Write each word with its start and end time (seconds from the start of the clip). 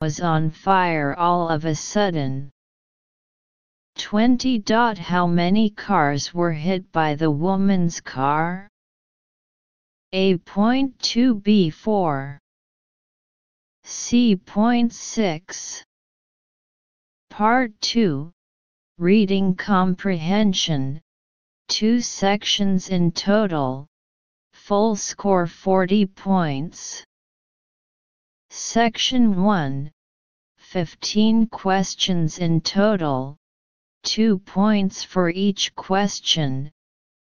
was 0.00 0.18
on 0.18 0.50
fire 0.50 1.14
all 1.18 1.50
of 1.50 1.66
a 1.66 1.74
sudden. 1.74 2.50
20. 3.98 4.62
How 4.96 5.26
many 5.26 5.68
cars 5.68 6.32
were 6.32 6.52
hit 6.52 6.90
by 6.90 7.14
the 7.14 7.30
woman's 7.30 8.00
car? 8.00 8.66
A.2 10.12 11.42
B4 11.42 12.38
C.6 13.84 15.82
Part 17.28 17.80
2 17.82 18.32
Reading 18.98 19.54
Comprehension 19.54 21.00
Two 21.68 22.00
sections 22.00 22.88
in 22.88 23.12
total 23.12 23.86
Full 24.54 24.96
score 24.96 25.46
40 25.46 26.06
points 26.06 27.04
Section 28.52 29.44
1 29.44 29.92
15 30.56 31.46
questions 31.46 32.38
in 32.38 32.60
total. 32.60 33.36
2 34.02 34.40
points 34.40 35.04
for 35.04 35.30
each 35.30 35.72
question. 35.76 36.72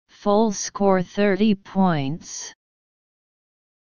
Full 0.09 0.51
score 0.51 1.03
30 1.03 1.53
points. 1.53 2.55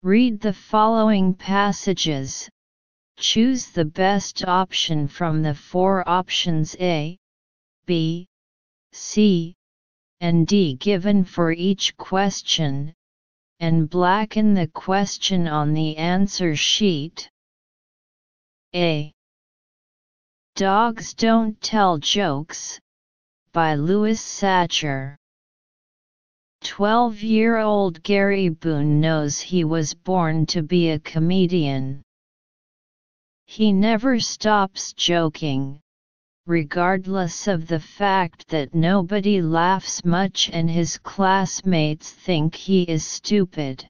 Read 0.03 0.39
the 0.39 0.53
following 0.53 1.33
passages. 1.33 2.47
Choose 3.17 3.71
the 3.71 3.85
best 3.85 4.45
option 4.45 5.07
from 5.07 5.41
the 5.41 5.55
four 5.55 6.07
options 6.07 6.75
A, 6.79 7.17
B, 7.87 8.27
C, 8.91 9.55
and 10.21 10.45
D 10.45 10.75
given 10.75 11.23
for 11.23 11.51
each 11.51 11.97
question, 11.97 12.93
and 13.65 13.89
blacken 13.89 14.53
the 14.53 14.67
question 14.67 15.47
on 15.47 15.73
the 15.73 15.97
answer 15.97 16.55
sheet. 16.55 17.27
A. 18.75 19.11
Dogs 20.55 21.15
Don't 21.15 21.59
Tell 21.61 21.97
Jokes, 21.97 22.79
by 23.53 23.73
Louis 23.73 24.21
Sachar. 24.21 25.15
12-year-old 26.63 28.03
Gary 28.03 28.49
Boone 28.49 29.01
knows 29.01 29.39
he 29.39 29.63
was 29.63 29.95
born 29.95 30.45
to 30.45 30.61
be 30.61 30.91
a 30.91 30.99
comedian. 30.99 32.03
He 33.47 33.73
never 33.73 34.19
stops 34.19 34.93
joking, 34.93 35.79
regardless 36.47 37.47
of 37.47 37.67
the 37.67 37.79
fact 37.79 38.47
that 38.49 38.75
nobody 38.75 39.41
laughs 39.41 40.05
much 40.05 40.49
and 40.53 40.69
his 40.69 40.97
classmates 40.99 42.11
think 42.11 42.53
he 42.53 42.83
is 42.83 43.03
stupid. 43.03 43.87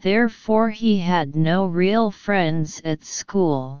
Therefore 0.00 0.70
he 0.70 0.98
had 0.98 1.34
no 1.34 1.66
real 1.66 2.10
friends 2.10 2.80
at 2.84 3.04
school. 3.04 3.80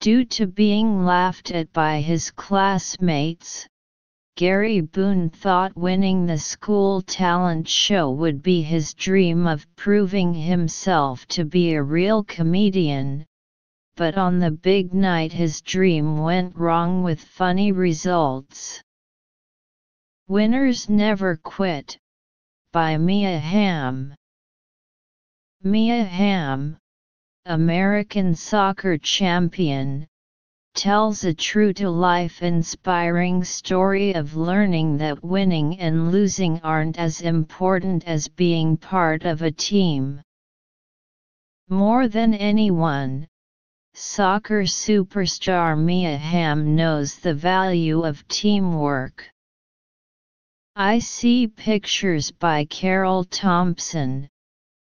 Due 0.00 0.24
to 0.24 0.46
being 0.46 1.04
laughed 1.04 1.50
at 1.50 1.72
by 1.72 2.00
his 2.00 2.30
classmates, 2.30 3.66
Gary 4.36 4.80
Boone 4.80 5.30
thought 5.30 5.76
winning 5.76 6.26
the 6.26 6.38
school 6.38 7.02
talent 7.02 7.68
show 7.68 8.10
would 8.10 8.42
be 8.42 8.62
his 8.62 8.94
dream 8.94 9.46
of 9.46 9.66
proving 9.76 10.34
himself 10.34 11.26
to 11.28 11.44
be 11.44 11.74
a 11.74 11.82
real 11.82 12.24
comedian, 12.24 13.24
but 13.96 14.18
on 14.18 14.38
the 14.38 14.50
big 14.50 14.92
night 14.92 15.32
his 15.32 15.60
dream 15.60 16.18
went 16.18 16.56
wrong 16.56 17.02
with 17.02 17.20
funny 17.20 17.70
results. 17.72 18.82
Winners 20.26 20.88
Never 20.88 21.36
Quit 21.36 21.96
by 22.72 22.96
Mia 22.96 23.38
Hamm. 23.38 24.14
Mia 25.62 26.02
Hamm, 26.02 26.76
American 27.46 28.34
soccer 28.34 28.98
champion, 28.98 30.08
tells 30.74 31.22
a 31.22 31.32
true-to-life 31.32 32.42
inspiring 32.42 33.44
story 33.44 34.12
of 34.14 34.34
learning 34.34 34.96
that 34.98 35.22
winning 35.22 35.78
and 35.78 36.10
losing 36.10 36.60
aren't 36.62 36.98
as 36.98 37.20
important 37.20 38.04
as 38.08 38.26
being 38.26 38.76
part 38.76 39.24
of 39.24 39.42
a 39.42 39.52
team. 39.52 40.20
More 41.68 42.08
than 42.08 42.34
anyone, 42.34 43.28
soccer 43.96 44.62
superstar 44.62 45.78
Mia 45.78 46.16
Hamm 46.16 46.74
knows 46.74 47.16
the 47.16 47.32
value 47.32 48.04
of 48.04 48.26
teamwork. 48.26 49.30
I 50.74 50.98
see 50.98 51.46
pictures 51.46 52.32
by 52.32 52.64
Carol 52.64 53.22
Thompson, 53.24 54.28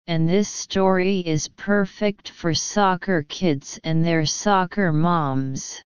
and 0.09 0.29
this 0.29 0.49
story 0.49 1.21
is 1.21 1.47
perfect 1.47 2.31
for 2.31 2.53
soccer 2.53 3.23
kids 3.23 3.79
and 3.85 4.05
their 4.05 4.27
soccer 4.27 4.93
moms. 4.93 5.81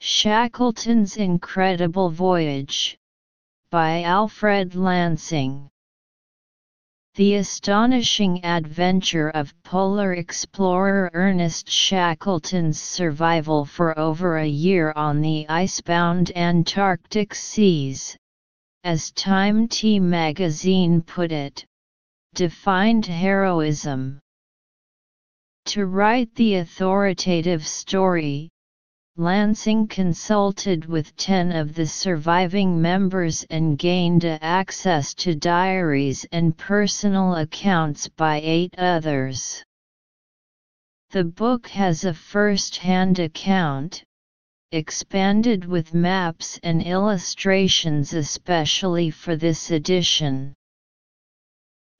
Shackleton's 0.00 1.16
Incredible 1.16 2.10
Voyage 2.10 2.98
by 3.70 4.02
Alfred 4.02 4.74
Lansing 4.74 5.70
The 7.18 7.34
astonishing 7.34 8.44
adventure 8.44 9.30
of 9.30 9.52
polar 9.64 10.12
explorer 10.12 11.10
Ernest 11.12 11.68
Shackleton's 11.68 12.80
survival 12.80 13.64
for 13.64 13.98
over 13.98 14.36
a 14.36 14.46
year 14.46 14.92
on 14.94 15.20
the 15.20 15.44
icebound 15.48 16.30
Antarctic 16.36 17.34
seas, 17.34 18.16
as 18.84 19.10
Time 19.10 19.66
T 19.66 19.98
magazine 19.98 21.02
put 21.02 21.32
it, 21.32 21.64
defined 22.36 23.06
heroism. 23.06 24.20
To 25.64 25.86
write 25.86 26.32
the 26.36 26.54
authoritative 26.54 27.66
story, 27.66 28.48
Lansing 29.20 29.88
consulted 29.88 30.84
with 30.84 31.16
10 31.16 31.50
of 31.50 31.74
the 31.74 31.88
surviving 31.88 32.80
members 32.80 33.44
and 33.50 33.76
gained 33.76 34.24
access 34.24 35.12
to 35.14 35.34
diaries 35.34 36.24
and 36.30 36.56
personal 36.56 37.34
accounts 37.34 38.06
by 38.06 38.40
eight 38.44 38.72
others. 38.78 39.64
The 41.10 41.24
book 41.24 41.66
has 41.66 42.04
a 42.04 42.14
first-hand 42.14 43.18
account, 43.18 44.04
expanded 44.70 45.64
with 45.64 45.94
maps 45.94 46.60
and 46.62 46.80
illustrations 46.80 48.14
especially 48.14 49.10
for 49.10 49.34
this 49.34 49.72
edition. 49.72 50.54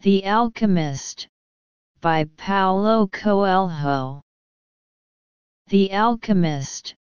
The 0.02 0.24
Alchemist 0.24 1.26
by 2.00 2.26
Paulo 2.36 3.08
Coelho 3.08 4.22
The 5.66 5.92
Alchemist 5.92 6.94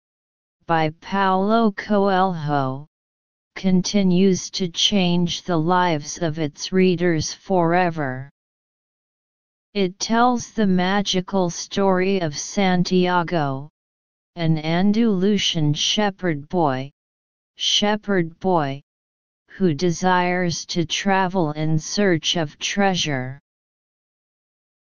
by 0.67 0.91
Paulo 1.01 1.71
Coelho 1.71 2.89
continues 3.55 4.51
to 4.51 4.69
change 4.69 5.43
the 5.43 5.57
lives 5.57 6.19
of 6.19 6.41
its 6.41 6.73
readers 6.73 7.33
forever. 7.33 8.29
It 9.75 10.01
tells 10.01 10.51
the 10.51 10.67
magical 10.67 11.51
story 11.51 12.19
of 12.21 12.37
Santiago, 12.37 13.71
an 14.35 14.59
Andalusian 14.59 15.73
shepherd 15.73 16.49
boy, 16.49 16.91
shepherd 17.57 18.41
boy, 18.41 18.83
who 19.51 19.73
desires 19.73 20.67
to 20.67 20.85
travel 20.85 21.53
in 21.53 21.79
search 21.79 22.37
of 22.37 22.59
treasure. 22.59 23.41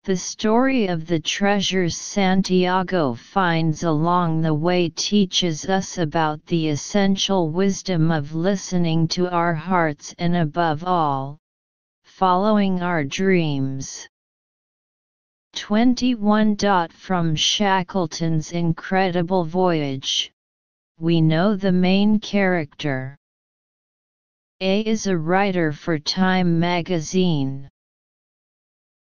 The 0.05 0.17
story 0.17 0.85
of 0.85 1.07
the 1.07 1.19
treasures 1.19 1.97
Santiago 1.97 3.15
finds 3.15 3.81
along 3.81 4.41
the 4.41 4.53
way 4.53 4.89
teaches 4.89 5.65
us 5.65 5.97
about 5.97 6.45
the 6.45 6.67
essential 6.69 7.49
wisdom 7.49 8.11
of 8.11 8.35
listening 8.35 9.07
to 9.07 9.27
our 9.27 9.55
hearts 9.55 10.13
and 10.19 10.35
above 10.35 10.83
all, 10.83 11.39
following 12.03 12.83
our 12.83 13.03
dreams. 13.03 14.07
21. 15.55 16.55
From 16.89 17.35
Shackleton's 17.35 18.51
incredible 18.51 19.43
voyage, 19.43 20.31
we 20.99 21.19
know 21.19 21.55
the 21.55 21.71
main 21.71 22.19
character. 22.19 23.17
A 24.61 24.81
is 24.81 25.07
a 25.07 25.17
writer 25.17 25.71
for 25.71 25.97
Time 25.97 26.59
magazine. 26.59 27.71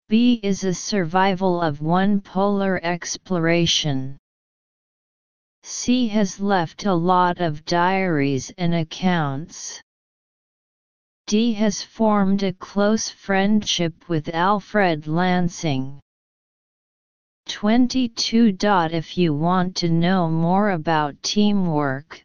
B 0.09 0.39
is 0.45 0.63
a 0.63 0.73
survival 0.73 1.61
of 1.61 1.81
one 1.81 2.21
polar 2.21 2.79
exploration. 2.85 4.19
C 5.65 6.07
has 6.07 6.39
left 6.39 6.85
a 6.85 6.95
lot 6.95 7.41
of 7.41 7.65
diaries 7.65 8.53
and 8.57 8.73
accounts. 8.73 9.83
D 11.27 11.55
has 11.55 11.83
formed 11.83 12.45
a 12.45 12.53
close 12.53 13.09
friendship 13.09 14.09
with 14.09 14.29
Alfred 14.33 15.09
Lansing. 15.09 16.01
22. 17.49 18.57
If 18.61 19.19
you 19.19 19.35
want 19.35 19.75
to 19.77 19.89
know 19.89 20.31
more 20.31 20.71
about 20.71 21.21
teamwork, 21.25 22.23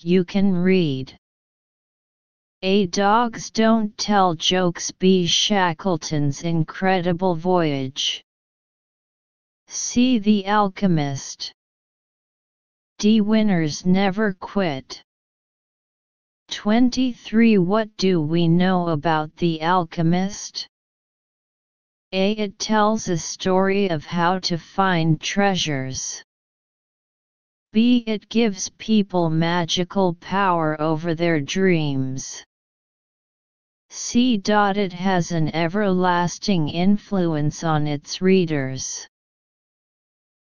you 0.00 0.24
can 0.24 0.52
read 0.52 1.16
a 2.66 2.86
Dogs 2.86 3.50
Don't 3.50 3.94
Tell 3.98 4.34
Jokes 4.34 4.90
B. 4.90 5.26
Shackleton's 5.26 6.40
Incredible 6.44 7.34
Voyage. 7.34 8.24
See 9.68 10.18
The 10.18 10.48
Alchemist. 10.48 11.52
D. 12.98 13.20
Winners 13.20 13.84
never 13.84 14.32
quit. 14.32 15.02
23 16.48 17.58
What 17.58 17.94
do 17.98 18.22
we 18.22 18.48
know 18.48 18.88
about 18.88 19.36
The 19.36 19.60
Alchemist? 19.62 20.66
A. 22.12 22.32
It 22.32 22.58
tells 22.58 23.10
a 23.10 23.18
story 23.18 23.88
of 23.90 24.06
how 24.06 24.38
to 24.38 24.56
find 24.56 25.20
treasures. 25.20 26.24
B. 27.74 28.04
It 28.06 28.30
gives 28.30 28.70
people 28.78 29.28
magical 29.28 30.14
power 30.14 30.80
over 30.80 31.14
their 31.14 31.42
dreams. 31.42 32.42
C. 33.90 34.40
It 34.44 34.92
has 34.92 35.32
an 35.32 35.54
everlasting 35.54 36.68
influence 36.68 37.62
on 37.62 37.86
its 37.86 38.20
readers. 38.20 39.08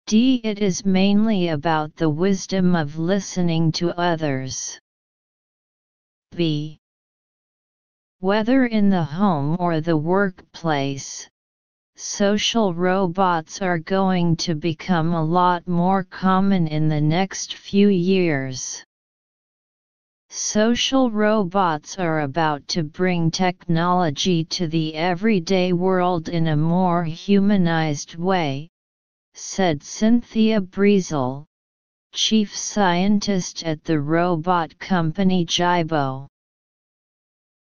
D. 0.06 0.40
It 0.42 0.60
is 0.60 0.84
mainly 0.84 1.48
about 1.48 1.94
the 1.96 2.08
wisdom 2.08 2.74
of 2.74 2.98
listening 2.98 3.72
to 3.72 3.90
others. 3.98 4.80
B. 6.34 6.78
Whether 8.20 8.66
in 8.66 8.90
the 8.90 9.04
home 9.04 9.56
or 9.60 9.80
the 9.80 9.96
workplace, 9.96 11.28
social 11.96 12.74
robots 12.74 13.60
are 13.62 13.78
going 13.78 14.36
to 14.36 14.54
become 14.54 15.14
a 15.14 15.24
lot 15.24 15.68
more 15.68 16.04
common 16.04 16.66
in 16.66 16.88
the 16.88 17.00
next 17.00 17.54
few 17.54 17.88
years. 17.88 18.84
Social 20.30 21.10
robots 21.10 21.98
are 21.98 22.20
about 22.20 22.68
to 22.68 22.82
bring 22.82 23.30
technology 23.30 24.44
to 24.44 24.68
the 24.68 24.94
everyday 24.94 25.72
world 25.72 26.28
in 26.28 26.48
a 26.48 26.56
more 26.56 27.02
humanized 27.02 28.16
way, 28.16 28.68
said 29.32 29.82
Cynthia 29.82 30.60
Breazeal, 30.60 31.46
chief 32.12 32.54
scientist 32.54 33.64
at 33.64 33.82
the 33.84 34.00
robot 34.00 34.78
company 34.78 35.46
Jibo. 35.46 36.28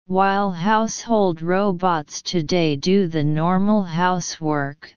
While 0.06 0.52
household 0.52 1.42
robots 1.42 2.22
today 2.22 2.76
do 2.76 3.08
the 3.08 3.24
normal 3.24 3.82
housework, 3.82 4.94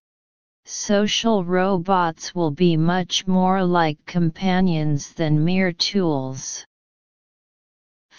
social 0.65 1.43
robots 1.43 2.35
will 2.35 2.51
be 2.51 2.77
much 2.77 3.25
more 3.25 3.63
like 3.63 3.97
companions 4.05 5.13
than 5.13 5.43
mere 5.43 5.71
tools. 5.71 6.63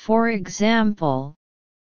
For 0.07 0.31
example, 0.31 1.35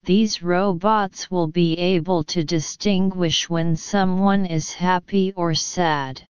these 0.04 0.42
robots 0.42 1.30
will 1.30 1.46
be 1.46 1.76
able 1.76 2.24
to 2.24 2.42
distinguish 2.42 3.50
when 3.50 3.76
someone 3.76 4.46
is 4.46 4.72
happy 4.72 5.34
or 5.34 5.52
sad. 5.52 6.26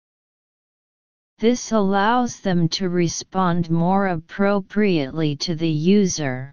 This 1.40 1.72
allows 1.72 2.38
them 2.38 2.68
to 2.78 2.88
respond 2.88 3.72
more 3.72 4.06
appropriately 4.06 5.34
to 5.38 5.56
the 5.56 5.68
user. 5.68 6.52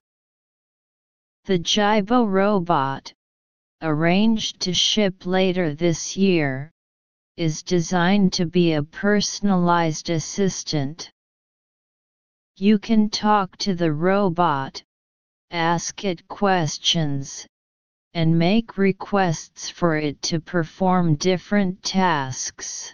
The 1.45 1.59
Jibo 1.59 2.25
robot, 2.25 3.13
arranged 3.83 4.59
to 4.61 4.73
ship 4.73 5.27
later 5.27 5.75
this 5.75 6.17
year, 6.17 6.71
is 7.37 7.61
designed 7.61 8.33
to 8.33 8.47
be 8.47 8.73
a 8.73 8.81
personalized 8.81 10.09
assistant. 10.09 11.11
You 12.57 12.79
can 12.79 13.11
talk 13.11 13.55
to 13.57 13.75
the 13.75 13.93
robot, 13.93 14.81
ask 15.51 16.03
it 16.03 16.27
questions, 16.27 17.45
and 18.13 18.39
make 18.39 18.77
requests 18.77 19.69
for 19.69 19.95
it 19.97 20.21
to 20.23 20.39
perform 20.39 21.15
different 21.15 21.83
tasks. 21.83 22.93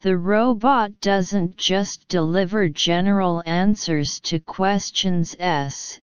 The 0.00 0.16
robot 0.16 1.00
doesn't 1.00 1.56
just 1.56 2.08
deliver 2.08 2.68
general 2.68 3.42
answers 3.46 4.18
to 4.20 4.40
questions 4.40 5.36
S, 5.38 6.00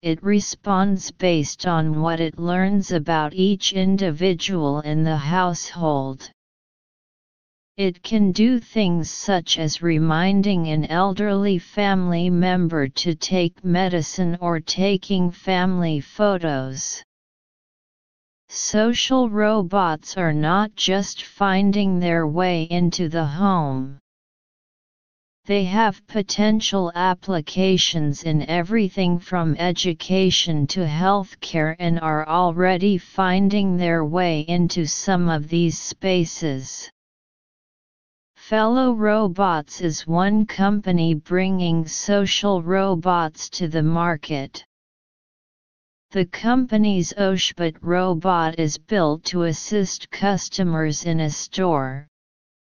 it 0.00 0.22
responds 0.22 1.10
based 1.10 1.66
on 1.66 2.00
what 2.00 2.20
it 2.20 2.38
learns 2.38 2.92
about 2.92 3.34
each 3.34 3.72
individual 3.72 4.80
in 4.80 5.02
the 5.02 5.16
household. 5.16 6.30
It 7.78 8.02
can 8.02 8.32
do 8.32 8.58
things 8.58 9.08
such 9.08 9.56
as 9.56 9.82
reminding 9.82 10.66
an 10.66 10.86
elderly 10.86 11.60
family 11.60 12.28
member 12.28 12.88
to 12.88 13.14
take 13.14 13.64
medicine 13.64 14.36
or 14.40 14.58
taking 14.58 15.30
family 15.30 16.00
photos. 16.00 17.00
Social 18.48 19.30
robots 19.30 20.16
are 20.16 20.32
not 20.32 20.74
just 20.74 21.22
finding 21.22 22.00
their 22.00 22.26
way 22.26 22.64
into 22.64 23.08
the 23.08 23.24
home. 23.24 24.00
They 25.46 25.62
have 25.62 26.04
potential 26.08 26.90
applications 26.96 28.24
in 28.24 28.42
everything 28.50 29.20
from 29.20 29.54
education 29.54 30.66
to 30.66 30.80
healthcare 30.80 31.76
and 31.78 32.00
are 32.00 32.26
already 32.26 32.98
finding 32.98 33.76
their 33.76 34.04
way 34.04 34.40
into 34.40 34.84
some 34.84 35.28
of 35.28 35.48
these 35.48 35.78
spaces. 35.78 36.90
Fellow 38.48 38.94
Robots 38.94 39.82
is 39.82 40.06
one 40.06 40.46
company 40.46 41.12
bringing 41.12 41.86
social 41.86 42.62
robots 42.62 43.50
to 43.50 43.68
the 43.68 43.82
market. 43.82 44.64
The 46.12 46.24
company's 46.24 47.12
Oshbot 47.12 47.76
robot 47.82 48.58
is 48.58 48.78
built 48.78 49.22
to 49.24 49.42
assist 49.42 50.10
customers 50.10 51.04
in 51.04 51.20
a 51.20 51.28
store, 51.28 52.08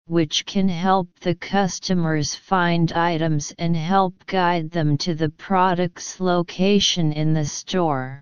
which 0.06 0.46
can 0.46 0.69
help 0.69 1.08
the 1.19 1.34
customers 1.34 2.32
find 2.32 2.93
items 2.93 3.52
and 3.58 3.75
help 3.75 4.25
guide 4.26 4.70
them 4.70 4.96
to 4.99 5.17
the 5.17 5.31
product's 5.31 6.20
location 6.20 7.12
in 7.12 7.32
the 7.32 7.44
store. 7.44 8.20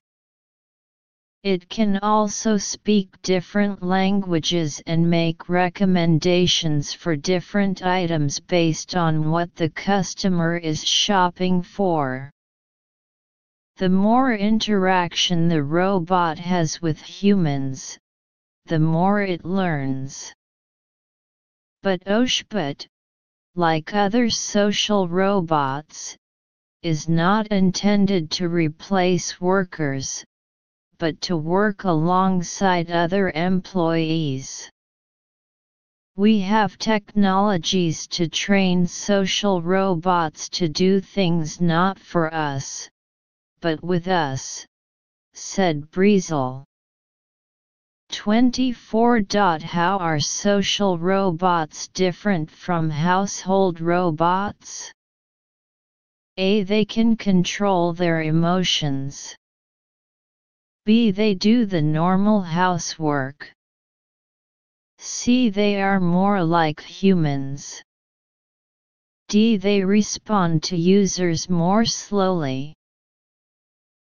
It 1.42 1.70
can 1.70 1.96
also 2.02 2.58
speak 2.58 3.22
different 3.22 3.82
languages 3.82 4.82
and 4.86 5.08
make 5.08 5.48
recommendations 5.48 6.92
for 6.92 7.16
different 7.16 7.82
items 7.82 8.38
based 8.40 8.94
on 8.94 9.30
what 9.30 9.54
the 9.54 9.70
customer 9.70 10.58
is 10.58 10.86
shopping 10.86 11.62
for. 11.62 12.30
The 13.76 13.88
more 13.88 14.34
interaction 14.34 15.48
the 15.48 15.62
robot 15.62 16.38
has 16.38 16.82
with 16.82 17.00
humans, 17.00 17.98
the 18.66 18.78
more 18.78 19.22
it 19.22 19.42
learns. 19.42 20.34
But 21.82 22.02
Oshbot, 22.06 22.86
like 23.54 23.94
other 23.94 24.28
social 24.28 25.08
robots, 25.08 26.18
is 26.82 27.08
not 27.08 27.46
intended 27.46 28.30
to 28.32 28.50
replace 28.50 29.40
workers, 29.40 30.22
but 31.00 31.18
to 31.22 31.34
work 31.34 31.84
alongside 31.84 32.90
other 32.90 33.30
employees. 33.30 34.70
We 36.14 36.40
have 36.40 36.76
technologies 36.76 38.06
to 38.08 38.28
train 38.28 38.86
social 38.86 39.62
robots 39.62 40.50
to 40.50 40.68
do 40.68 41.00
things 41.00 41.58
not 41.58 41.98
for 41.98 42.32
us, 42.34 42.90
but 43.62 43.82
with 43.82 44.08
us, 44.08 44.66
said 45.32 45.90
Breazeal. 45.90 46.64
24. 48.12 49.22
How 49.62 49.96
are 49.96 50.20
social 50.20 50.98
robots 50.98 51.88
different 51.88 52.50
from 52.50 52.90
household 52.90 53.80
robots? 53.80 54.92
A. 56.36 56.62
They 56.64 56.84
can 56.84 57.16
control 57.16 57.94
their 57.94 58.20
emotions. 58.20 59.34
B. 60.86 61.10
They 61.10 61.34
do 61.34 61.66
the 61.66 61.82
normal 61.82 62.40
housework. 62.40 63.52
C. 64.98 65.50
They 65.50 65.80
are 65.82 66.00
more 66.00 66.42
like 66.42 66.80
humans. 66.80 67.82
D. 69.28 69.56
They 69.56 69.84
respond 69.84 70.62
to 70.64 70.76
users 70.76 71.48
more 71.48 71.84
slowly. 71.84 72.74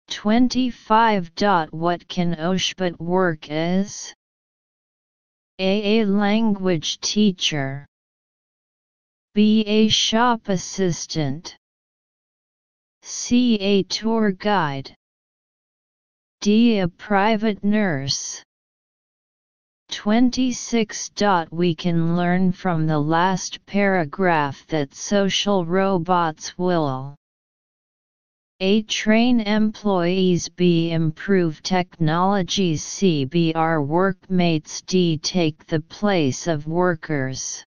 25. 0.10 1.32
What 1.72 2.08
can 2.08 2.36
Oshbot 2.36 3.00
work 3.00 3.50
as? 3.50 4.14
A. 5.60 6.00
A 6.00 6.06
language 6.06 7.00
teacher. 7.02 7.86
B. 9.34 9.62
A 9.66 9.88
shop 9.90 10.50
assistant. 10.50 11.58
C. 13.02 13.56
A 13.56 13.84
tour 13.84 14.32
guide. 14.32 14.96
D. 16.42 16.80
A 16.80 16.88
private 16.88 17.62
nurse. 17.66 18.42
26. 19.92 21.12
We 21.52 21.76
can 21.76 22.16
learn 22.16 22.54
from 22.54 22.88
the 22.88 23.00
last 23.00 23.66
paragraph 23.66 24.66
that 24.68 24.96
social 24.96 25.66
robots 25.66 26.58
will 26.58 27.16
A. 28.62 28.84
Train 28.84 29.42
employees 29.42 30.48
B. 30.48 30.92
Improve 30.92 31.62
technologies 31.62 32.84
C. 32.84 33.26
B. 33.26 33.52
Our 33.54 33.82
workmates 33.82 34.82
D. 34.82 35.18
Take 35.18 35.66
the 35.68 35.82
place 35.82 36.48
of 36.48 36.68
workers 36.68 37.66